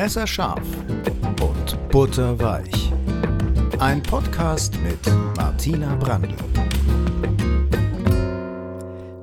Messerscharf 0.00 0.66
und 1.42 1.90
butterweich. 1.90 2.90
Ein 3.80 4.02
Podcast 4.02 4.74
mit 4.80 4.98
Martina 5.36 5.94
Brandl. 5.96 6.34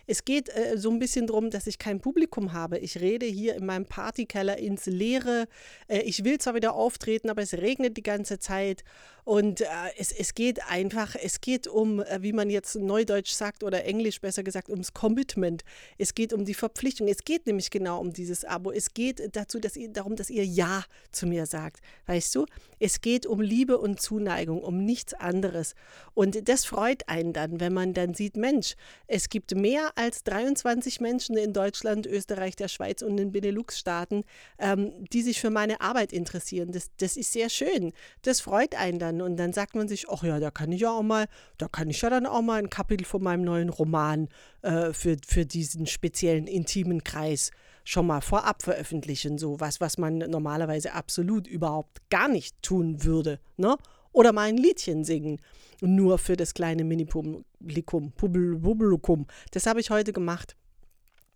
Es 0.07 0.25
geht 0.25 0.49
äh, 0.49 0.79
so 0.79 0.91
ein 0.91 0.99
bisschen 0.99 1.27
darum, 1.27 1.51
dass 1.51 1.67
ich 1.67 1.79
kein 1.79 2.01
Publikum 2.01 2.53
habe. 2.53 2.79
Ich 2.79 3.01
rede 3.01 3.27
hier 3.27 3.57
in 3.57 3.67
meinem 3.67 3.87
Partykeller 3.87 4.59
ins 4.59 4.87
Leere. 4.87 5.49
Äh, 5.89 6.01
ich 6.03 6.25
will 6.25 6.39
zwar 6.39 6.55
wieder 6.55 6.75
auftreten, 6.75 7.29
aber 7.29 7.43
es 7.43 7.55
regnet 7.55 7.97
die 7.97 8.03
ganze 8.03 8.39
Zeit. 8.39 8.85
Und 9.25 9.61
äh, 9.61 9.67
es, 9.99 10.13
es 10.13 10.35
geht 10.35 10.65
einfach, 10.69 11.15
es 11.15 11.41
geht 11.41 11.67
um, 11.67 12.01
äh, 12.01 12.23
wie 12.23 12.33
man 12.33 12.51
jetzt 12.51 12.77
Neudeutsch 12.77 13.33
sagt 13.33 13.63
oder 13.63 13.85
Englisch 13.85 14.21
besser 14.21 14.43
gesagt, 14.43 14.69
ums 14.71 14.95
Commitment. 14.95 15.65
Es 15.99 16.15
geht 16.15 16.33
um 16.33 16.45
die 16.45 16.55
Verpflichtung. 16.55 17.09
Es 17.09 17.25
geht 17.25 17.47
nämlich 17.47 17.71
genau 17.71 18.01
um 18.01 18.13
dieses 18.13 18.45
Abo. 18.45 18.71
Es 18.71 18.95
geht 18.95 19.37
dazu, 19.37 19.59
dass 19.59 19.77
ihr, 19.77 19.89
darum, 19.89 20.17
dass 20.17 20.31
ihr 20.31 20.45
Ja 20.45 20.85
zu 21.13 21.27
mir 21.27 21.47
sagt. 21.47 21.81
Weißt 22.07 22.35
du? 22.35 22.47
Es 22.79 23.01
geht 23.01 23.27
um 23.27 23.41
Liebe 23.41 23.79
und 23.79 24.01
Zuneigung, 24.01 24.63
um 24.63 24.85
nichts 24.85 25.15
anderes. 25.15 25.75
Und 26.15 26.49
das 26.49 26.65
freut 26.65 27.09
einen 27.09 27.33
dann, 27.33 27.61
wenn 27.61 27.73
man 27.73 27.95
dann 27.95 28.15
sieht, 28.15 28.37
Mensch, 28.37 28.75
es 29.07 29.29
gibt 29.29 29.55
mehr 29.55 29.93
als 29.97 30.25
23 30.25 31.01
Menschen 31.01 31.37
in 31.37 31.53
Deutschland, 31.53 32.07
Österreich, 32.07 32.57
der 32.57 32.69
Schweiz 32.69 33.03
und 33.03 33.17
den 33.17 33.33
Benelux-Staaten, 33.33 34.25
ähm, 34.59 35.05
die 35.13 35.23
sich 35.23 35.41
für 35.41 35.51
meine 35.51 35.81
Arbeit 35.81 36.13
interessieren. 36.13 36.73
Das, 36.73 36.91
das 36.99 37.17
ist 37.17 37.33
sehr 37.33 37.51
schön. 37.51 37.93
Das 38.23 38.41
freut 38.41 38.75
einen 38.75 38.99
dann. 38.99 39.21
Und 39.21 39.37
dann 39.37 39.53
sagt 39.53 39.75
man 39.75 39.89
sich, 39.89 40.09
ach 40.09 40.23
ja, 40.23 40.41
da 40.41 40.51
kann 40.51 40.73
ich 40.73 40.83
ja 40.83 40.91
auch 40.91 41.03
mal, 41.03 41.27
da 41.59 41.69
kann 41.69 41.91
ich 41.91 42.01
ja 42.01 42.11
dann 42.11 42.27
auch 42.27 42.43
mal 42.43 42.59
ein 42.59 42.71
Kapitel 42.71 43.05
von 43.05 43.23
meinem 43.23 43.43
neuen 43.43 43.69
Roman 43.69 44.29
äh, 44.63 44.93
für, 44.93 45.17
für 45.27 45.47
diesen 45.47 45.87
speziellen 45.87 46.47
intimen 46.47 47.05
Kreis 47.05 47.51
schon 47.89 48.07
mal 48.07 48.21
vorab 48.21 48.63
veröffentlichen. 48.63 49.39
So 49.39 49.61
was, 49.61 49.81
was 49.81 49.97
man 49.97 50.19
normalerweise 50.19 50.93
absolut 50.93 51.47
überhaupt 51.47 52.11
gar 52.11 52.29
nicht 52.29 52.61
tun 52.63 53.03
würde. 53.03 53.41
Ne? 53.57 53.79
Oder 54.13 54.33
mal 54.33 54.49
ein 54.49 54.59
Liedchen 54.59 55.05
singen. 55.05 55.41
Nur 55.81 56.19
für 56.19 56.37
das 56.37 56.53
kleine 56.53 56.85
Mini-Publikum. 56.85 58.13
Publikum. 58.13 59.27
Das 59.53 59.67
habe 59.67 59.81
ich 59.81 59.89
heute 59.89 60.13
gemacht. 60.13 60.55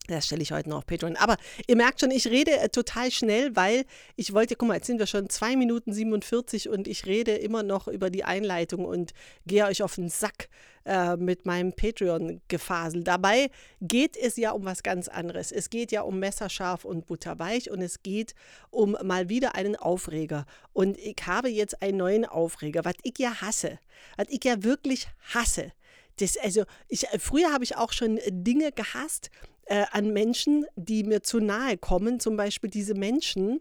Das 0.09 0.27
stelle 0.27 0.43
ich 0.43 0.51
heute 0.51 0.69
noch 0.69 0.79
auf 0.79 0.87
Patreon. 0.87 1.17
Aber 1.17 1.37
ihr 1.69 1.77
merkt 1.77 2.01
schon, 2.01 2.11
ich 2.11 2.27
rede 2.27 2.59
äh, 2.59 2.69
total 2.69 3.13
schnell, 3.13 3.55
weil 3.55 3.85
ich 4.17 4.33
wollte, 4.33 4.57
guck 4.57 4.69
mal, 4.69 4.75
jetzt 4.75 4.89
sind 4.89 4.99
wir 4.99 5.07
schon 5.07 5.29
2 5.29 5.57
Minuten 5.57 5.93
47 5.93 6.69
und 6.69 6.89
ich 6.89 7.07
rede 7.07 7.33
immer 7.33 7.63
noch 7.63 7.87
über 7.87 8.11
die 8.11 8.25
Einleitung 8.25 8.85
und 8.85 9.13
gehe 9.47 9.65
euch 9.65 9.81
auf 9.83 9.95
den 9.95 10.09
Sack 10.09 10.49
äh, 10.85 11.17
mit 11.17 11.47
meinem 11.47 11.73
Patreon-Gefasel. 11.73 13.05
Dabei 13.05 13.51
geht 13.81 14.17
es 14.17 14.37
ja 14.37 14.51
um 14.51 14.65
was 14.65 14.83
ganz 14.83 15.07
anderes. 15.07 15.53
Es 15.53 15.71
geht 15.71 15.93
ja 15.93 16.03
um 16.03 16.19
Messerscharf 16.19 16.85
und 16.85 17.07
Butterweich 17.07 17.71
und 17.71 17.81
es 17.81 18.03
geht 18.03 18.35
um 18.71 18.97
mal 19.05 19.29
wieder 19.29 19.55
einen 19.55 19.77
Aufreger. 19.77 20.47
Und 20.73 20.99
ich 20.99 21.17
habe 21.25 21.49
jetzt 21.49 21.81
einen 21.81 21.99
neuen 21.99 22.25
Aufreger, 22.25 22.85
was 22.85 22.95
ich 23.05 23.19
ja 23.19 23.41
hasse, 23.41 23.79
was 24.17 24.27
ich 24.31 24.43
ja 24.43 24.65
wirklich 24.65 25.07
hasse. 25.33 25.71
Das, 26.19 26.37
also 26.37 26.65
ich, 26.89 27.07
früher 27.19 27.53
habe 27.53 27.65
ich 27.65 27.77
auch 27.77 27.93
schon 27.93 28.19
Dinge 28.29 28.73
gehasst, 28.73 29.31
äh, 29.67 29.85
an 29.91 30.13
Menschen, 30.13 30.67
die 30.77 31.05
mir 31.05 31.23
zu 31.23 31.41
nahe 31.41 31.77
kommen. 31.77 32.21
Zum 32.21 32.37
Beispiel 32.37 32.71
diese 32.71 32.95
Menschen, 32.95 33.61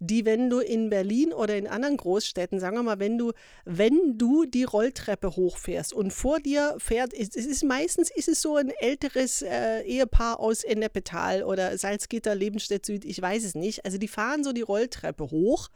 die, 0.00 0.24
wenn 0.24 0.48
du 0.48 0.60
in 0.60 0.90
Berlin 0.90 1.32
oder 1.32 1.56
in 1.56 1.66
anderen 1.66 1.96
Großstädten, 1.96 2.60
sagen 2.60 2.76
wir 2.76 2.82
mal, 2.82 3.00
wenn 3.00 3.18
du, 3.18 3.32
wenn 3.64 4.16
du 4.16 4.44
die 4.44 4.64
Rolltreppe 4.64 5.34
hochfährst 5.34 5.92
und 5.92 6.12
vor 6.12 6.38
dir 6.38 6.76
fährt, 6.78 7.12
es 7.12 7.34
ist 7.34 7.64
meistens 7.64 8.10
ist 8.10 8.28
es 8.28 8.40
so 8.40 8.56
ein 8.56 8.70
älteres 8.70 9.42
äh, 9.42 9.80
Ehepaar 9.82 10.38
aus 10.38 10.62
Ennepetal 10.62 11.42
oder 11.42 11.76
Salzgitter, 11.76 12.34
Lebenstedt 12.34 12.86
Süd, 12.86 13.04
ich 13.04 13.20
weiß 13.20 13.44
es 13.44 13.54
nicht. 13.54 13.84
Also 13.84 13.98
die 13.98 14.08
fahren 14.08 14.44
so 14.44 14.52
die 14.52 14.62
Rolltreppe 14.62 15.30
hoch 15.30 15.68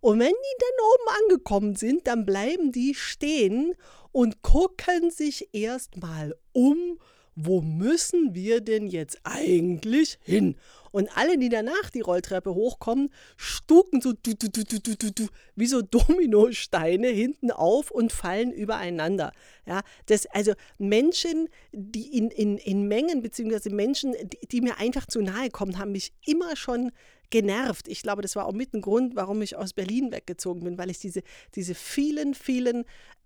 und 0.00 0.18
wenn 0.18 0.28
die 0.28 0.58
dann 0.58 0.86
oben 0.86 1.22
angekommen 1.22 1.76
sind, 1.76 2.06
dann 2.06 2.24
bleiben 2.24 2.72
die 2.72 2.94
stehen 2.94 3.74
und 4.12 4.42
gucken 4.42 5.10
sich 5.10 5.50
erstmal 5.52 6.34
um 6.52 6.98
wo 7.34 7.60
müssen 7.60 8.34
wir 8.34 8.60
denn 8.60 8.86
jetzt 8.86 9.18
eigentlich 9.24 10.18
hin? 10.22 10.56
Und 10.92 11.16
alle, 11.16 11.38
die 11.38 11.48
danach 11.48 11.90
die 11.90 12.00
Rolltreppe 12.00 12.54
hochkommen, 12.54 13.10
stuken 13.36 14.00
so 14.00 14.12
du, 14.12 14.34
du, 14.34 14.48
du, 14.48 14.64
du, 14.64 14.80
du, 14.80 14.96
du, 14.96 15.12
du, 15.12 15.26
wie 15.54 15.66
so 15.66 15.82
Dominosteine 15.90 17.08
hinten 17.08 17.50
auf 17.50 17.90
und 17.90 18.12
fallen 18.12 18.52
übereinander. 18.52 19.32
Ja, 19.66 19.82
das, 20.06 20.26
also 20.26 20.52
Menschen, 20.78 21.48
die 21.72 22.16
in, 22.16 22.30
in, 22.30 22.58
in 22.58 22.88
Mengen, 22.88 23.22
beziehungsweise 23.22 23.70
Menschen, 23.70 24.14
die, 24.22 24.46
die 24.48 24.60
mir 24.60 24.78
einfach 24.78 25.06
zu 25.06 25.22
nahe 25.22 25.50
kommen, 25.50 25.78
haben 25.78 25.92
mich 25.92 26.12
immer 26.26 26.56
schon 26.56 26.90
genervt. 27.30 27.86
Ich 27.86 28.02
glaube, 28.02 28.22
das 28.22 28.34
war 28.34 28.46
auch 28.46 28.52
mit 28.52 28.74
ein 28.74 28.80
Grund, 28.80 29.14
warum 29.14 29.40
ich 29.42 29.56
aus 29.56 29.72
Berlin 29.72 30.10
weggezogen 30.10 30.64
bin, 30.64 30.78
weil 30.78 30.90
ich 30.90 30.98
diese, 30.98 31.22
diese 31.54 31.76
vielen, 31.76 32.34
vielen 32.34 32.84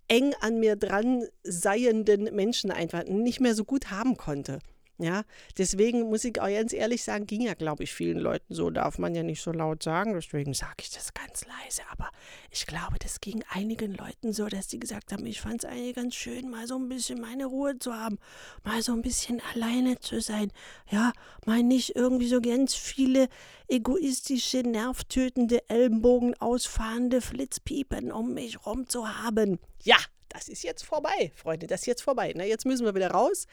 eng 0.09 0.35
an 0.41 0.59
mir 0.59 0.77
dran 0.77 1.25
seienden 1.43 2.35
Menschen 2.35 2.71
einfach 2.71 3.05
nicht 3.05 3.41
mehr 3.41 3.55
so 3.55 3.65
gut 3.65 3.91
haben 3.91 4.17
konnte. 4.17 4.59
Ja, 4.99 5.25
deswegen 5.59 6.03
muss 6.03 6.23
ich 6.23 6.41
auch 6.41 6.47
ganz 6.47 6.73
ehrlich 6.73 7.03
sagen, 7.03 7.27
ging 7.27 7.41
ja, 7.41 7.55
glaube 7.55 7.83
ich, 7.83 7.93
vielen 7.93 8.19
Leuten 8.19 8.55
so, 8.55 8.71
darf 8.71 8.97
man 8.99 9.13
ja 9.17 9.25
nicht 9.25 9.43
so 9.43 9.51
laut 9.51 9.83
sagen, 9.83 10.15
deswegen 10.15 10.55
sage 10.55 10.77
ich 10.83 10.91
das 10.91 11.13
ganz 11.15 11.45
leise, 11.47 11.83
aber 11.91 12.11
ich 12.53 12.65
glaube, 12.65 12.97
das 13.01 13.21
ging 13.21 13.43
einigen 13.49 13.93
Leuten 13.93 14.33
so, 14.33 14.47
dass 14.47 14.69
die 14.69 14.79
gesagt 14.79 15.13
haben, 15.13 15.27
ich 15.27 15.41
fand 15.41 15.65
es 15.65 15.69
eigentlich 15.69 15.97
ganz 15.97 16.15
schön, 16.15 16.49
mal 16.49 16.69
so 16.69 16.77
ein 16.77 16.89
bisschen 16.89 17.21
meine 17.21 17.47
Ruhe 17.47 17.77
zu 17.77 17.93
haben, 17.93 18.21
mal 18.63 18.83
so 18.83 18.93
ein 18.93 19.03
bisschen 19.03 19.43
alleine 19.53 19.99
zu 19.99 20.21
sein, 20.21 20.53
ja, 20.89 21.13
mal 21.45 21.65
nicht 21.65 21.97
irgendwie 21.97 22.29
so 22.29 22.41
ganz 22.41 22.77
viele 22.77 23.27
egoistische, 23.67 24.59
nervtötende, 24.59 25.69
Ellenbogen 25.69 26.41
ausfahrende 26.41 27.21
Flitzpiepen 27.21 28.13
um 28.13 28.35
mich 28.35 28.65
rum 28.65 28.89
zu 28.89 29.09
haben. 29.09 29.59
Ja, 29.83 29.97
das 30.29 30.49
ist 30.49 30.63
jetzt 30.63 30.85
vorbei, 30.85 31.33
Freunde, 31.35 31.67
das 31.67 31.81
ist 31.81 31.87
jetzt 31.87 32.03
vorbei. 32.03 32.33
Na, 32.37 32.45
jetzt 32.45 32.65
müssen 32.65 32.85
wir 32.85 32.95
wieder 32.95 33.11
raus 33.11 33.47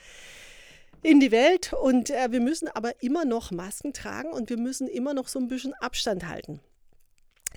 in 1.03 1.19
die 1.19 1.31
Welt 1.31 1.74
und 1.74 2.09
äh, 2.09 2.31
wir 2.31 2.42
müssen 2.42 2.68
aber 2.68 3.01
immer 3.01 3.25
noch 3.25 3.51
Masken 3.51 3.94
tragen 3.94 4.31
und 4.31 4.50
wir 4.50 4.57
müssen 4.57 4.88
immer 4.88 5.13
noch 5.13 5.27
so 5.27 5.39
ein 5.39 5.48
bisschen 5.48 5.74
Abstand 5.75 6.27
halten. 6.27 6.59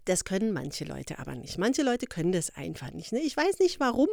Das 0.05 0.25
können 0.25 0.53
manche 0.53 0.85
Leute 0.85 1.19
aber 1.19 1.35
nicht. 1.35 1.59
Manche 1.59 1.83
Leute 1.83 2.07
können 2.07 2.33
das 2.33 2.55
einfach 2.55 2.93
nicht. 2.93 3.13
Ne? 3.13 3.21
Ich 3.21 3.37
weiß 3.37 3.59
nicht 3.59 3.81
warum. 3.81 4.09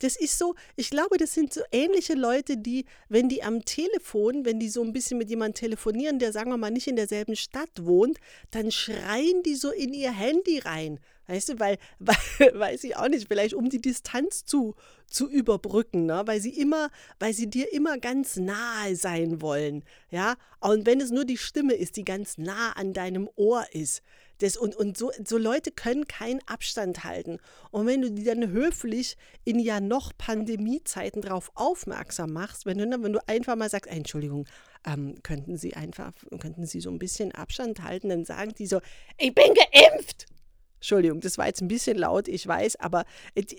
Das 0.00 0.16
ist 0.16 0.38
so, 0.38 0.54
ich 0.76 0.90
glaube, 0.90 1.16
das 1.16 1.32
sind 1.32 1.52
so 1.52 1.62
ähnliche 1.72 2.14
Leute, 2.14 2.56
die, 2.58 2.84
wenn 3.08 3.28
die 3.28 3.42
am 3.42 3.64
Telefon, 3.64 4.44
wenn 4.44 4.60
die 4.60 4.68
so 4.68 4.82
ein 4.82 4.92
bisschen 4.92 5.18
mit 5.18 5.30
jemandem 5.30 5.54
telefonieren, 5.54 6.18
der, 6.18 6.32
sagen 6.32 6.50
wir 6.50 6.58
mal, 6.58 6.70
nicht 6.70 6.88
in 6.88 6.96
derselben 6.96 7.36
Stadt 7.36 7.70
wohnt, 7.80 8.18
dann 8.50 8.70
schreien 8.70 9.42
die 9.42 9.54
so 9.54 9.70
in 9.70 9.94
ihr 9.94 10.12
Handy 10.12 10.58
rein. 10.58 11.00
Weißt 11.26 11.50
du, 11.50 11.58
weil, 11.60 11.78
weil 11.98 12.16
weiß 12.58 12.84
ich 12.84 12.96
auch 12.96 13.08
nicht, 13.08 13.28
vielleicht 13.28 13.54
um 13.54 13.70
die 13.70 13.80
Distanz 13.80 14.44
zu, 14.44 14.74
zu 15.06 15.28
überbrücken, 15.28 16.06
ne? 16.06 16.22
weil 16.26 16.40
sie 16.40 16.50
immer, 16.50 16.90
weil 17.18 17.32
sie 17.32 17.48
dir 17.48 17.72
immer 17.72 17.98
ganz 17.98 18.36
nahe 18.36 18.96
sein 18.96 19.40
wollen. 19.40 19.84
Ja, 20.10 20.36
und 20.60 20.86
wenn 20.86 21.00
es 21.00 21.10
nur 21.10 21.24
die 21.24 21.38
Stimme 21.38 21.74
ist, 21.74 21.96
die 21.96 22.04
ganz 22.04 22.36
nah 22.36 22.72
an 22.72 22.92
deinem 22.92 23.28
Ohr 23.36 23.64
ist, 23.72 24.02
das, 24.40 24.56
und 24.56 24.74
und 24.76 24.96
so, 24.96 25.10
so 25.24 25.38
Leute 25.38 25.70
können 25.70 26.08
keinen 26.08 26.40
Abstand 26.46 27.04
halten. 27.04 27.38
Und 27.70 27.86
wenn 27.86 28.02
du 28.02 28.10
die 28.10 28.24
dann 28.24 28.50
höflich 28.50 29.16
in 29.44 29.58
ja 29.58 29.80
noch 29.80 30.12
Pandemiezeiten 30.16 31.22
darauf 31.22 31.50
aufmerksam 31.54 32.32
machst, 32.32 32.66
wenn 32.66 32.78
du, 32.78 33.02
wenn 33.02 33.12
du 33.12 33.28
einfach 33.28 33.56
mal 33.56 33.70
sagst, 33.70 33.90
Entschuldigung, 33.90 34.46
ähm, 34.86 35.14
könnten 35.22 35.56
Sie 35.56 35.74
einfach, 35.74 36.12
könnten 36.40 36.66
Sie 36.66 36.80
so 36.80 36.90
ein 36.90 36.98
bisschen 36.98 37.32
Abstand 37.32 37.82
halten, 37.82 38.08
dann 38.08 38.24
sagen 38.24 38.52
die 38.58 38.66
so, 38.66 38.80
ich 39.18 39.34
bin 39.34 39.54
geimpft. 39.54 40.26
Entschuldigung, 40.76 41.20
das 41.20 41.36
war 41.36 41.46
jetzt 41.46 41.60
ein 41.60 41.68
bisschen 41.68 41.98
laut, 41.98 42.26
ich 42.26 42.46
weiß, 42.46 42.76
aber 42.76 43.04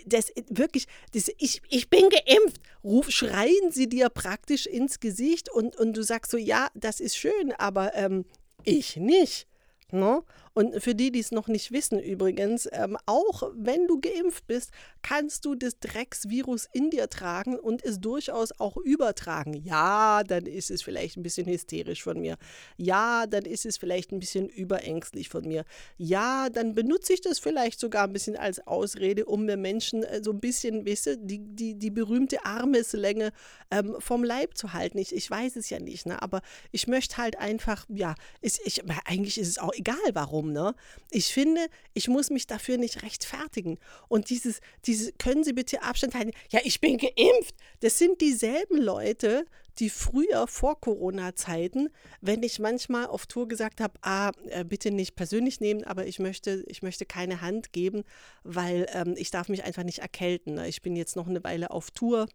das 0.08 0.32
wirklich, 0.50 0.88
das, 1.14 1.30
ich, 1.38 1.62
ich 1.70 1.88
bin 1.88 2.10
geimpft. 2.10 2.60
Ruf, 2.84 3.12
schreien 3.12 3.70
sie 3.70 3.88
dir 3.88 4.10
praktisch 4.10 4.66
ins 4.66 5.00
Gesicht 5.00 5.48
und, 5.48 5.76
und 5.78 5.96
du 5.96 6.02
sagst 6.02 6.32
so, 6.32 6.38
ja, 6.38 6.70
das 6.74 7.00
ist 7.00 7.16
schön, 7.16 7.54
aber 7.60 7.94
ähm, 7.94 8.26
ich 8.64 8.98
nicht. 8.98 9.48
No? 9.92 10.24
Und 10.54 10.82
für 10.82 10.96
die, 10.96 11.12
die 11.12 11.20
es 11.20 11.32
noch 11.32 11.48
nicht 11.48 11.72
wissen 11.72 12.00
übrigens, 12.00 12.68
ähm, 12.72 12.98
auch 13.06 13.52
wenn 13.56 13.88
du 13.88 14.02
geimpft 14.02 14.48
bist, 14.48 14.72
kannst 15.02 15.46
du 15.46 15.56
das 15.56 15.80
Drecksvirus 15.80 16.68
in 16.74 16.90
dir 16.90 17.10
tragen 17.10 17.58
und 17.58 17.84
es 17.84 18.00
durchaus 18.00 18.52
auch 18.60 18.78
übertragen. 18.78 19.54
Ja, 19.64 20.24
dann 20.24 20.46
ist 20.46 20.70
es 20.70 20.82
vielleicht 20.82 21.18
ein 21.18 21.24
bisschen 21.24 21.48
hysterisch 21.48 22.04
von 22.04 22.20
mir. 22.20 22.38
Ja, 22.78 23.28
dann 23.28 23.46
ist 23.46 23.66
es 23.66 23.78
vielleicht 23.78 24.12
ein 24.12 24.20
bisschen 24.20 24.50
überängstlich 24.50 25.30
von 25.30 25.48
mir. 25.48 25.64
Ja, 25.98 26.50
dann 26.50 26.74
benutze 26.74 27.14
ich 27.14 27.22
das 27.22 27.40
vielleicht 27.40 27.80
sogar 27.80 28.04
ein 28.04 28.14
bisschen 28.14 28.36
als 28.36 28.66
Ausrede, 28.68 29.26
um 29.26 29.46
mir 29.46 29.58
Menschen 29.58 30.04
äh, 30.04 30.22
so 30.24 30.32
ein 30.32 30.40
bisschen, 30.40 30.86
weißt 30.86 31.06
du, 31.08 31.18
die, 31.18 31.40
die, 31.40 31.76
die 31.76 31.92
berühmte 31.92 32.46
Armeslänge 32.46 33.32
ähm, 33.70 33.96
vom 34.00 34.24
Leib 34.24 34.58
zu 34.58 34.74
halten. 34.74 34.98
Ich, 34.98 35.16
ich 35.16 35.30
weiß 35.30 35.56
es 35.56 35.70
ja 35.70 35.80
nicht, 35.80 36.06
ne? 36.06 36.22
aber 36.22 36.42
ich 36.72 36.88
möchte 36.88 37.18
halt 37.18 37.38
einfach, 37.38 37.86
ja, 37.90 38.16
ist, 38.42 38.60
ich, 38.66 38.84
eigentlich 39.06 39.38
ist 39.40 39.48
es 39.48 39.58
auch 39.58 39.74
egal, 39.74 39.98
warum 40.14 40.41
warum, 40.42 40.52
ne? 40.52 40.76
Ich 41.10 41.28
finde, 41.28 41.68
ich 41.94 42.08
muss 42.08 42.30
mich 42.30 42.48
dafür 42.48 42.78
nicht 42.78 43.04
rechtfertigen. 43.04 43.78
Und 44.08 44.30
dieses, 44.30 44.60
dieses, 44.86 45.14
können 45.18 45.44
Sie 45.44 45.54
bitte 45.54 45.84
Abstand 45.84 46.16
halten? 46.16 46.32
Ja, 46.50 46.60
ich 46.64 46.82
bin 46.82 46.98
geimpft. 46.98 47.56
Das 47.82 47.98
sind 47.98 48.22
dieselben 48.22 48.78
Leute, 48.78 49.46
die 49.80 49.90
früher 49.90 50.48
vor 50.48 50.80
Corona-Zeiten, 50.80 51.90
wenn 52.20 52.44
ich 52.44 52.60
manchmal 52.60 53.08
auf 53.08 53.26
Tour 53.26 53.48
gesagt 53.48 53.80
habe, 53.80 53.94
ah, 54.02 54.32
äh, 54.50 54.66
bitte 54.66 54.92
nicht 54.92 55.16
persönlich 55.16 55.62
nehmen, 55.62 55.84
aber 55.86 56.06
ich 56.08 56.20
möchte, 56.20 56.64
ich 56.68 56.82
möchte 56.82 57.06
keine 57.06 57.42
Hand 57.42 57.72
geben, 57.72 58.04
weil 58.44 58.88
ähm, 58.94 59.16
ich 59.18 59.32
darf 59.32 59.48
mich 59.48 59.64
einfach 59.64 59.84
nicht 59.84 60.00
erkälten. 60.00 60.56
Ne? 60.56 60.68
Ich 60.68 60.82
bin 60.82 60.96
jetzt 60.96 61.16
noch 61.16 61.28
eine 61.28 61.44
Weile 61.44 61.72
auf 61.72 61.92
Tour. 61.92 62.28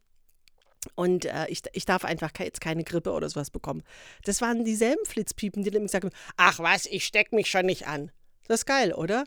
Und 0.94 1.24
äh, 1.24 1.46
ich, 1.48 1.62
ich 1.72 1.84
darf 1.84 2.04
einfach 2.04 2.30
jetzt 2.38 2.60
keine 2.60 2.84
Grippe 2.84 3.12
oder 3.12 3.28
sowas 3.28 3.50
bekommen. 3.50 3.82
Das 4.24 4.40
waren 4.40 4.64
dieselben 4.64 5.04
Flitzpiepen, 5.04 5.62
die 5.62 5.70
dann 5.70 5.82
gesagt 5.82 6.06
ach 6.36 6.58
was, 6.58 6.86
ich 6.86 7.04
stecke 7.04 7.34
mich 7.34 7.50
schon 7.50 7.66
nicht 7.66 7.86
an. 7.86 8.10
Das 8.48 8.60
ist 8.60 8.66
geil, 8.66 8.92
oder? 8.92 9.24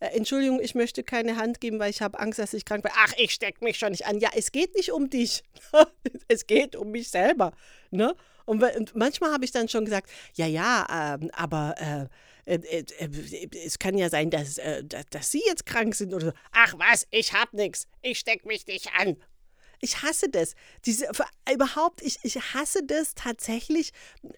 Äh, 0.00 0.16
Entschuldigung, 0.16 0.60
ich 0.60 0.74
möchte 0.74 1.02
keine 1.02 1.36
Hand 1.36 1.60
geben, 1.60 1.78
weil 1.78 1.90
ich 1.90 2.02
habe 2.02 2.18
Angst, 2.18 2.38
dass 2.38 2.54
ich 2.54 2.64
krank 2.64 2.82
bin. 2.82 2.92
Ach, 2.96 3.12
ich 3.16 3.32
stecke 3.32 3.64
mich 3.64 3.78
schon 3.78 3.90
nicht 3.90 4.06
an. 4.06 4.18
Ja, 4.18 4.30
es 4.34 4.52
geht 4.52 4.74
nicht 4.74 4.92
um 4.92 5.10
dich. 5.10 5.42
es 6.28 6.46
geht 6.46 6.76
um 6.76 6.90
mich 6.90 7.08
selber. 7.08 7.52
Ne? 7.90 8.14
Und, 8.44 8.62
und 8.62 8.96
manchmal 8.96 9.32
habe 9.32 9.44
ich 9.44 9.50
dann 9.50 9.68
schon 9.68 9.84
gesagt, 9.84 10.08
ja, 10.34 10.46
ja, 10.46 11.16
ähm, 11.20 11.30
aber 11.34 11.74
äh, 11.78 12.54
äh, 12.54 12.84
äh, 12.98 13.48
es 13.64 13.78
kann 13.78 13.98
ja 13.98 14.08
sein, 14.08 14.30
dass, 14.30 14.56
äh, 14.58 14.82
dass 14.84 15.30
Sie 15.30 15.42
jetzt 15.46 15.66
krank 15.66 15.94
sind 15.94 16.14
oder 16.14 16.26
so. 16.26 16.32
Ach 16.52 16.74
was, 16.78 17.06
ich 17.10 17.34
habe 17.34 17.54
nichts. 17.56 17.86
Ich 18.00 18.18
stecke 18.18 18.48
mich 18.48 18.66
nicht 18.66 18.90
an. 18.98 19.16
Ich 19.80 20.02
hasse 20.02 20.28
das. 20.28 20.54
Diese, 20.84 21.08
überhaupt, 21.52 22.02
ich, 22.02 22.18
ich 22.22 22.36
hasse 22.54 22.84
das 22.84 23.14
tatsächlich, 23.14 23.92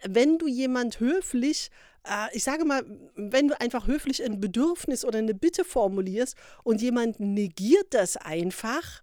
wenn 0.07 0.39
du 0.39 0.47
jemand 0.47 1.01
höflich, 1.01 1.71
äh, 2.05 2.35
ich 2.37 2.45
sage 2.45 2.65
mal, 2.65 2.85
wenn 3.15 3.49
du 3.49 3.61
einfach 3.61 3.87
höflich 3.87 4.23
ein 4.23 4.41
Bedürfnis 4.41 5.05
oder 5.05 5.19
eine 5.19 5.35
Bitte 5.35 5.65
formulierst 5.65 6.37
und 6.63 6.81
jemand 6.81 7.21
negiert 7.21 7.95
das 7.95 8.17
einfach 8.17 9.03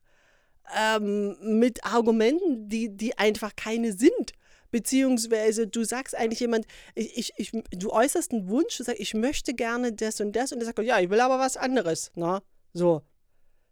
ähm, 0.76 1.38
mit 1.42 1.84
Argumenten, 1.86 2.70
die, 2.70 2.96
die 2.96 3.18
einfach 3.18 3.56
keine 3.56 3.94
sind. 3.94 4.34
Beziehungsweise 4.70 5.68
du 5.68 5.86
sagst 5.86 6.14
eigentlich 6.14 6.42
jemand, 6.42 6.66
ich, 6.94 7.32
ich, 7.38 7.52
du 7.72 7.90
äußerst 7.92 8.34
einen 8.34 8.50
Wunsch, 8.50 8.78
du 8.78 8.84
sagst, 8.84 9.00
ich 9.00 9.14
möchte 9.14 9.54
gerne 9.54 9.94
das 9.94 10.20
und 10.20 10.36
das 10.36 10.52
und 10.52 10.60
der 10.60 10.66
sagt, 10.66 10.80
ja, 10.80 11.00
ich 11.00 11.10
will 11.10 11.22
aber 11.22 11.40
was 11.40 11.56
anderes. 11.56 12.12
Na? 12.16 12.36
Ne? 12.36 12.42
So. 12.74 13.02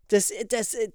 Das, 0.08 0.32
das, 0.48 0.74
äh, 0.74 0.90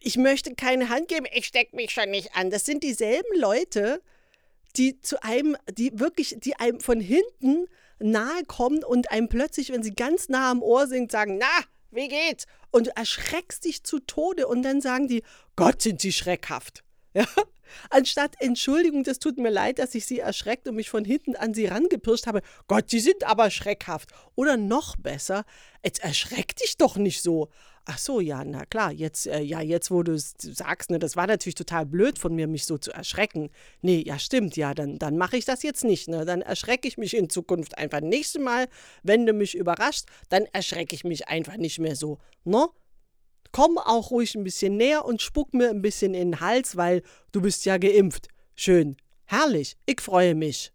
ich 0.00 0.16
möchte 0.16 0.54
keine 0.54 0.88
Hand 0.88 1.08
geben, 1.08 1.26
ich 1.32 1.46
stecke 1.46 1.76
mich 1.76 1.90
schon 1.90 2.10
nicht 2.10 2.34
an. 2.34 2.50
Das 2.50 2.64
sind 2.64 2.82
dieselben 2.82 3.38
Leute, 3.38 4.02
die 4.76 5.00
zu 5.00 5.22
einem, 5.22 5.56
die 5.70 5.98
wirklich, 5.98 6.36
die 6.38 6.56
einem 6.56 6.80
von 6.80 7.00
hinten 7.00 7.66
nahe 7.98 8.44
kommen 8.46 8.82
und 8.82 9.10
einem 9.10 9.28
plötzlich, 9.28 9.70
wenn 9.70 9.82
sie 9.82 9.94
ganz 9.94 10.28
nah 10.28 10.50
am 10.50 10.62
Ohr 10.62 10.86
sind, 10.86 11.12
sagen, 11.12 11.38
na, 11.38 11.64
wie 11.90 12.08
geht's? 12.08 12.46
Und 12.70 12.86
du 12.86 12.96
erschreckst 12.96 13.64
dich 13.64 13.84
zu 13.84 13.98
Tode 13.98 14.46
und 14.46 14.62
dann 14.62 14.80
sagen 14.80 15.08
die, 15.08 15.22
Gott, 15.56 15.82
sind 15.82 16.00
sie 16.00 16.12
schreckhaft. 16.12 16.82
Ja? 17.14 17.26
Anstatt 17.90 18.34
Entschuldigung, 18.40 19.04
das 19.04 19.18
tut 19.18 19.38
mir 19.38 19.50
leid, 19.50 19.78
dass 19.78 19.94
ich 19.94 20.06
sie 20.06 20.18
erschreckt 20.18 20.66
und 20.68 20.76
mich 20.76 20.90
von 20.90 21.04
hinten 21.04 21.36
an 21.36 21.54
sie 21.54 21.66
rangepirscht 21.66 22.26
habe. 22.26 22.42
Gott, 22.66 22.90
sie 22.90 23.00
sind 23.00 23.24
aber 23.24 23.50
schreckhaft. 23.50 24.10
Oder 24.34 24.56
noch 24.56 24.96
besser, 24.96 25.44
jetzt 25.84 26.02
erschreck 26.02 26.56
dich 26.56 26.76
doch 26.76 26.96
nicht 26.96 27.22
so. 27.22 27.48
Ach 27.86 27.98
so, 27.98 28.20
ja, 28.20 28.44
na 28.44 28.66
klar, 28.66 28.92
jetzt, 28.92 29.26
äh, 29.26 29.40
ja, 29.40 29.60
jetzt, 29.60 29.90
wo 29.90 30.02
du 30.02 30.16
sagst, 30.18 30.90
ne, 30.90 30.98
das 30.98 31.16
war 31.16 31.26
natürlich 31.26 31.54
total 31.54 31.86
blöd 31.86 32.18
von 32.18 32.34
mir, 32.34 32.46
mich 32.46 32.66
so 32.66 32.76
zu 32.76 32.92
erschrecken. 32.92 33.50
Nee, 33.80 34.02
ja, 34.06 34.18
stimmt, 34.18 34.56
ja, 34.56 34.74
dann, 34.74 34.98
dann 34.98 35.16
mache 35.16 35.36
ich 35.36 35.44
das 35.44 35.62
jetzt 35.62 35.82
nicht, 35.82 36.06
ne? 36.06 36.24
Dann 36.24 36.42
erschrecke 36.42 36.86
ich 36.86 36.98
mich 36.98 37.16
in 37.16 37.30
Zukunft 37.30 37.78
einfach. 37.78 38.00
Nächstes 38.00 38.42
Mal, 38.42 38.68
wenn 39.02 39.26
du 39.26 39.32
mich 39.32 39.56
überraschst, 39.56 40.06
dann 40.28 40.44
erschrecke 40.52 40.94
ich 40.94 41.04
mich 41.04 41.28
einfach 41.28 41.56
nicht 41.56 41.78
mehr 41.78 41.96
so, 41.96 42.18
ne? 42.44 42.68
Komm 43.52 43.78
auch 43.78 44.10
ruhig 44.10 44.34
ein 44.34 44.44
bisschen 44.44 44.76
näher 44.76 45.04
und 45.04 45.22
spuck 45.22 45.54
mir 45.54 45.70
ein 45.70 45.82
bisschen 45.82 46.14
in 46.14 46.32
den 46.32 46.40
Hals, 46.40 46.76
weil 46.76 47.02
du 47.32 47.40
bist 47.40 47.64
ja 47.64 47.78
geimpft. 47.78 48.28
Schön. 48.54 48.96
Herrlich. 49.24 49.76
Ich 49.86 50.00
freue 50.00 50.34
mich. 50.34 50.72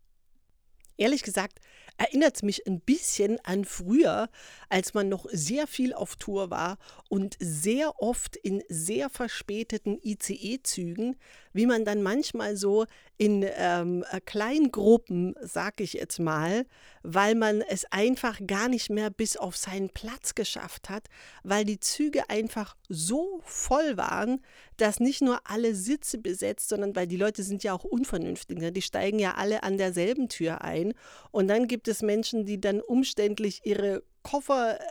Ehrlich 0.97 1.23
gesagt, 1.23 1.59
erinnert 1.97 2.35
es 2.35 2.43
mich 2.43 2.67
ein 2.67 2.81
bisschen 2.81 3.39
an 3.43 3.65
früher, 3.65 4.29
als 4.69 4.93
man 4.93 5.09
noch 5.09 5.25
sehr 5.31 5.67
viel 5.67 5.93
auf 5.93 6.15
Tour 6.15 6.49
war 6.49 6.77
und 7.09 7.35
sehr 7.39 8.01
oft 8.01 8.35
in 8.35 8.63
sehr 8.69 9.09
verspäteten 9.09 9.99
ICE-Zügen, 10.01 11.17
wie 11.55 11.65
man 11.65 11.85
dann 11.85 12.03
manchmal 12.03 12.57
so 12.57 12.85
in 13.17 13.45
ähm, 13.55 14.03
äh, 14.11 14.19
kleinen 14.19 14.71
Gruppen, 14.71 15.35
sag 15.41 15.79
ich 15.79 15.93
jetzt 15.93 16.19
mal, 16.19 16.65
weil 17.01 17.33
man 17.33 17.61
es 17.61 17.85
einfach 17.91 18.41
gar 18.45 18.67
nicht 18.67 18.89
mehr 18.89 19.09
bis 19.09 19.37
auf 19.37 19.55
seinen 19.55 19.89
Platz 19.89 20.35
geschafft 20.35 20.89
hat, 20.89 21.07
weil 21.43 21.63
die 21.63 21.79
Züge 21.79 22.29
einfach 22.29 22.75
so 22.89 23.39
voll 23.45 23.95
waren, 23.95 24.41
dass 24.75 24.99
nicht 24.99 25.21
nur 25.21 25.39
alle 25.45 25.75
Sitze 25.75 26.17
besetzt, 26.17 26.67
sondern 26.67 26.93
weil 26.93 27.07
die 27.07 27.15
Leute 27.15 27.41
sind 27.43 27.63
ja 27.63 27.73
auch 27.73 27.85
unvernünftig, 27.85 28.59
ne? 28.59 28.73
die 28.73 28.81
steigen 28.81 29.19
ja 29.19 29.35
alle 29.35 29.63
an 29.63 29.77
derselben 29.77 30.27
Tür 30.27 30.61
ein 30.61 30.93
und 31.31 31.47
dann 31.47 31.69
gibt 31.69 31.87
es 31.87 32.01
Menschen, 32.01 32.45
die 32.45 32.59
dann 32.59 32.81
umständlich 32.81 33.61
ihre 33.63 34.03
Koffer 34.23 34.79
äh, 34.79 34.83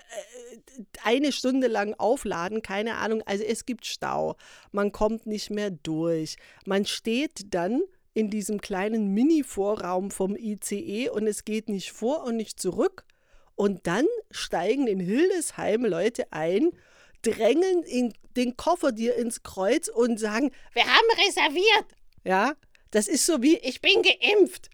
eine 1.02 1.32
Stunde 1.32 1.68
lang 1.68 1.94
aufladen, 1.94 2.62
keine 2.62 2.96
Ahnung. 2.96 3.22
Also 3.26 3.44
es 3.44 3.66
gibt 3.66 3.86
Stau, 3.86 4.36
man 4.72 4.92
kommt 4.92 5.26
nicht 5.26 5.50
mehr 5.50 5.70
durch. 5.70 6.36
Man 6.66 6.86
steht 6.86 7.54
dann 7.54 7.82
in 8.14 8.30
diesem 8.30 8.60
kleinen 8.60 9.12
Mini-Vorraum 9.12 10.10
vom 10.10 10.36
ICE 10.36 11.08
und 11.10 11.26
es 11.26 11.44
geht 11.44 11.68
nicht 11.68 11.92
vor 11.92 12.24
und 12.24 12.36
nicht 12.36 12.60
zurück. 12.60 13.04
Und 13.56 13.86
dann 13.86 14.06
steigen 14.30 14.86
in 14.86 15.00
Hildesheim 15.00 15.84
Leute 15.84 16.32
ein, 16.32 16.70
drängen 17.22 17.82
in 17.84 18.12
den 18.36 18.56
Koffer 18.56 18.92
dir 18.92 19.16
ins 19.16 19.42
Kreuz 19.42 19.88
und 19.88 20.18
sagen, 20.18 20.50
wir 20.72 20.84
haben 20.84 21.26
reserviert. 21.26 21.96
Ja, 22.24 22.54
das 22.90 23.08
ist 23.08 23.26
so 23.26 23.42
wie, 23.42 23.56
ich 23.58 23.80
bin 23.80 24.02
geimpft. 24.02 24.70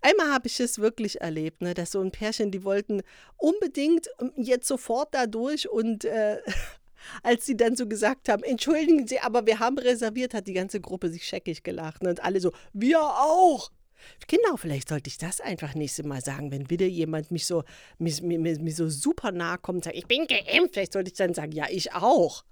Einmal 0.00 0.32
habe 0.32 0.46
ich 0.46 0.60
es 0.60 0.78
wirklich 0.78 1.20
erlebt, 1.20 1.60
ne, 1.60 1.74
dass 1.74 1.90
so 1.90 2.00
ein 2.00 2.12
Pärchen, 2.12 2.50
die 2.50 2.62
wollten 2.62 3.02
unbedingt 3.36 4.08
ähm, 4.20 4.32
jetzt 4.36 4.68
sofort 4.68 5.12
da 5.14 5.26
durch 5.26 5.68
und 5.68 6.04
äh, 6.04 6.38
als 7.22 7.46
sie 7.46 7.56
dann 7.56 7.76
so 7.76 7.88
gesagt 7.88 8.28
haben, 8.28 8.42
entschuldigen 8.42 9.06
Sie, 9.06 9.18
aber 9.20 9.46
wir 9.46 9.58
haben 9.58 9.78
reserviert, 9.78 10.34
hat 10.34 10.46
die 10.46 10.52
ganze 10.52 10.80
Gruppe 10.80 11.10
sich 11.10 11.26
scheckig 11.26 11.62
gelacht 11.62 12.02
ne, 12.02 12.10
und 12.10 12.22
alle 12.22 12.40
so, 12.40 12.52
wir 12.72 13.00
auch. 13.00 13.70
Genau, 14.28 14.56
vielleicht 14.56 14.88
sollte 14.88 15.08
ich 15.08 15.18
das 15.18 15.40
einfach 15.40 15.74
nächstes 15.74 16.06
Mal 16.06 16.20
sagen, 16.20 16.52
wenn 16.52 16.70
wieder 16.70 16.86
jemand 16.86 17.32
mich 17.32 17.46
so, 17.46 17.64
mich, 17.98 18.22
mir, 18.22 18.38
mir 18.38 18.72
so 18.72 18.88
super 18.88 19.32
nahe 19.32 19.58
kommt 19.58 19.78
und 19.78 19.84
sagt, 19.84 19.96
ich 19.96 20.06
bin 20.06 20.28
geimpft, 20.28 20.74
vielleicht 20.74 20.92
sollte 20.92 21.10
ich 21.10 21.16
dann 21.16 21.34
sagen, 21.34 21.50
ja, 21.50 21.66
ich 21.68 21.92
auch. 21.92 22.44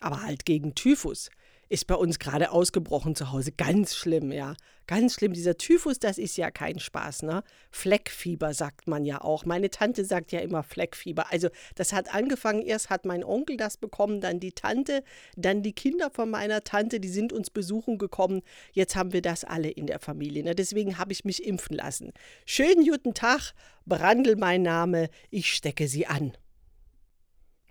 Aber 0.00 0.22
halt 0.22 0.44
gegen 0.44 0.76
Typhus 0.76 1.30
ist 1.68 1.86
bei 1.86 1.94
uns 1.94 2.18
gerade 2.18 2.50
ausgebrochen 2.50 3.14
zu 3.14 3.32
Hause. 3.32 3.52
Ganz 3.52 3.94
schlimm, 3.94 4.32
ja. 4.32 4.54
Ganz 4.86 5.14
schlimm. 5.14 5.32
Dieser 5.32 5.56
Typhus, 5.56 5.98
das 5.98 6.18
ist 6.18 6.36
ja 6.36 6.50
kein 6.50 6.78
Spaß, 6.78 7.22
ne? 7.22 7.42
Fleckfieber 7.70 8.52
sagt 8.52 8.86
man 8.86 9.04
ja 9.04 9.22
auch. 9.22 9.46
Meine 9.46 9.70
Tante 9.70 10.04
sagt 10.04 10.30
ja 10.30 10.40
immer 10.40 10.62
Fleckfieber. 10.62 11.32
Also, 11.32 11.48
das 11.74 11.92
hat 11.92 12.14
angefangen. 12.14 12.62
Erst 12.62 12.90
hat 12.90 13.06
mein 13.06 13.24
Onkel 13.24 13.56
das 13.56 13.78
bekommen, 13.78 14.20
dann 14.20 14.40
die 14.40 14.52
Tante, 14.52 15.02
dann 15.36 15.62
die 15.62 15.72
Kinder 15.72 16.10
von 16.10 16.28
meiner 16.30 16.64
Tante, 16.64 17.00
die 17.00 17.08
sind 17.08 17.32
uns 17.32 17.48
besuchen 17.48 17.96
gekommen. 17.96 18.42
Jetzt 18.72 18.94
haben 18.94 19.12
wir 19.12 19.22
das 19.22 19.44
alle 19.44 19.70
in 19.70 19.86
der 19.86 20.00
Familie. 20.00 20.44
Ne? 20.44 20.54
Deswegen 20.54 20.98
habe 20.98 21.12
ich 21.12 21.24
mich 21.24 21.44
impfen 21.44 21.76
lassen. 21.76 22.12
Schönen 22.44 22.84
guten 22.84 23.14
Tag, 23.14 23.52
Brandl 23.86 24.36
mein 24.36 24.62
Name. 24.62 25.08
Ich 25.30 25.54
stecke 25.54 25.88
Sie 25.88 26.06
an. 26.06 26.36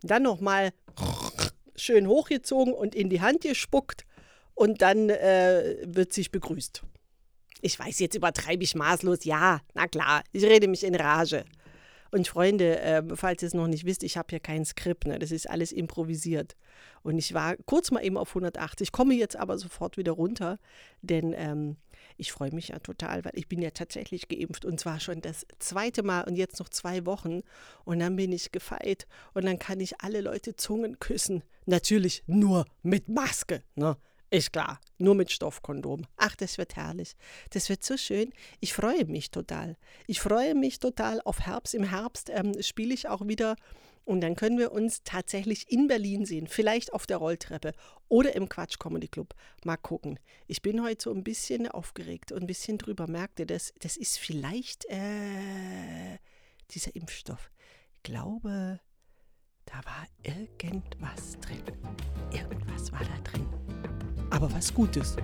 Dann 0.02 0.24
nochmal 0.24 0.74
schön 1.84 2.08
hochgezogen 2.08 2.74
und 2.74 2.96
in 2.96 3.10
die 3.10 3.22
Hand 3.22 3.42
gespuckt 3.42 4.06
und 4.56 4.82
dann 4.82 5.10
äh, 5.10 5.78
wird 5.86 6.14
sich 6.14 6.32
begrüßt. 6.32 6.84
Ich 7.62 7.80
weiß, 7.80 8.00
jetzt 8.00 8.16
übertreibe 8.16 8.64
ich 8.64 8.76
maßlos. 8.76 9.24
Ja, 9.24 9.62
na 9.74 9.88
klar, 9.88 10.24
ich 10.32 10.44
rede 10.44 10.68
mich 10.68 10.84
in 10.84 10.96
Rage. 10.96 11.46
Und 12.12 12.28
Freunde, 12.28 12.80
äh, 12.80 13.02
falls 13.16 13.42
ihr 13.42 13.48
es 13.48 13.54
noch 13.56 13.68
nicht 13.68 13.86
wisst, 13.86 14.04
ich 14.04 14.18
habe 14.18 14.28
hier 14.30 14.40
kein 14.40 14.66
Skript, 14.66 15.08
ne? 15.08 15.18
das 15.18 15.32
ist 15.32 15.50
alles 15.50 15.72
improvisiert. 15.72 16.56
Und 17.02 17.18
ich 17.18 17.34
war 17.34 17.56
kurz 17.66 17.90
mal 17.90 18.06
eben 18.06 18.18
auf 18.18 18.30
180, 18.30 18.92
komme 18.92 19.16
jetzt 19.16 19.36
aber 19.36 19.58
sofort 19.58 19.98
wieder 19.98 20.12
runter, 20.12 20.60
denn 21.02 21.34
ähm, 21.36 21.78
ich 22.18 22.32
freue 22.32 22.54
mich 22.54 22.70
ja 22.70 22.80
total, 22.80 23.24
weil 23.26 23.34
ich 23.36 23.48
bin 23.48 23.62
ja 23.62 23.72
tatsächlich 23.72 24.28
geimpft 24.28 24.66
und 24.66 24.80
zwar 24.80 25.00
schon 25.00 25.22
das 25.22 25.46
zweite 25.60 26.04
Mal 26.04 26.24
und 26.24 26.36
jetzt 26.36 26.60
noch 26.60 26.70
zwei 26.70 27.06
Wochen 27.06 27.42
und 27.86 28.00
dann 28.00 28.16
bin 28.16 28.32
ich 28.32 28.52
gefeit 28.52 29.08
und 29.34 29.46
dann 29.46 29.60
kann 29.60 29.80
ich 29.80 30.02
alle 30.02 30.22
Leute 30.22 30.56
Zungen 30.56 31.00
küssen. 31.00 31.44
Natürlich 31.66 32.24
nur 32.28 32.66
mit 32.82 33.10
Maske, 33.10 33.64
ne? 33.76 33.98
Ist 34.34 34.52
klar, 34.52 34.80
nur 34.98 35.14
mit 35.14 35.32
Stoffkondom. 35.32 36.08
Ach, 36.18 36.36
das 36.36 36.58
wird 36.58 36.76
herrlich. 36.76 37.14
Das 37.52 37.70
wird 37.70 37.84
so 37.84 37.98
schön. 37.98 38.34
Ich 38.62 38.74
freue 38.74 39.06
mich 39.06 39.30
total. 39.30 39.78
Ich 40.08 40.22
freue 40.22 40.56
mich 40.56 40.80
total 40.80 41.22
auf 41.22 41.42
Herbst. 41.42 41.76
Im 41.76 41.84
Herbst 41.84 42.32
ähm, 42.34 42.60
spiele 42.64 42.96
ich 42.96 43.08
auch 43.08 43.28
wieder 43.28 43.56
und 44.06 44.22
dann 44.22 44.36
können 44.36 44.58
wir 44.58 44.72
uns 44.72 45.04
tatsächlich 45.04 45.72
in 45.72 45.88
Berlin 45.88 46.26
sehen, 46.26 46.48
vielleicht 46.48 46.94
auf 46.94 47.06
der 47.06 47.18
Rolltreppe 47.18 47.74
oder 48.10 48.36
im 48.36 48.50
Quatsch 48.50 48.80
Comedy 48.80 49.08
Club. 49.08 49.36
Mal 49.66 49.78
gucken. 49.78 50.18
Ich 50.48 50.64
bin 50.64 50.82
heute 50.82 51.04
so 51.04 51.14
ein 51.14 51.24
bisschen 51.24 51.68
aufgeregt 51.68 52.32
und 52.32 52.42
ein 52.42 52.48
bisschen 52.48 52.80
drüber 52.80 53.06
merkte, 53.06 53.46
dass 53.46 53.72
das 53.82 53.98
ist 53.98 54.18
vielleicht 54.18 54.86
äh, 54.86 56.18
dieser 56.72 56.96
Impfstoff. 56.96 57.52
Ich 57.98 58.02
glaube, 58.02 58.80
da 59.66 59.76
war 59.76 60.08
irgendwas 60.24 61.38
drin. 61.40 61.62
Irgendwas 62.32 62.92
war 62.92 63.02
da 63.02 63.32
drin. 63.32 63.63
Aber 64.34 64.52
was 64.52 64.74
Gutes. 64.74 65.16